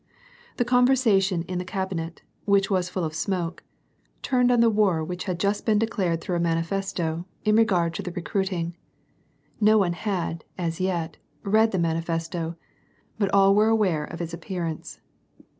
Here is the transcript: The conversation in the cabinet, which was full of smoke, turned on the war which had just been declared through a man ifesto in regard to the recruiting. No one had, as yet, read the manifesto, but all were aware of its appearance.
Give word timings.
The 0.57 0.65
conversation 0.65 1.43
in 1.43 1.59
the 1.59 1.63
cabinet, 1.63 2.23
which 2.45 2.71
was 2.71 2.89
full 2.89 3.03
of 3.03 3.13
smoke, 3.13 3.61
turned 4.23 4.49
on 4.51 4.59
the 4.59 4.67
war 4.71 5.03
which 5.03 5.25
had 5.25 5.39
just 5.39 5.63
been 5.63 5.77
declared 5.77 6.21
through 6.21 6.37
a 6.37 6.39
man 6.39 6.57
ifesto 6.57 7.25
in 7.45 7.55
regard 7.55 7.93
to 7.93 8.01
the 8.01 8.09
recruiting. 8.11 8.75
No 9.59 9.77
one 9.77 9.93
had, 9.93 10.43
as 10.57 10.79
yet, 10.81 11.17
read 11.43 11.71
the 11.71 11.77
manifesto, 11.77 12.55
but 13.19 13.31
all 13.31 13.53
were 13.53 13.69
aware 13.69 14.05
of 14.05 14.21
its 14.21 14.33
appearance. 14.33 14.99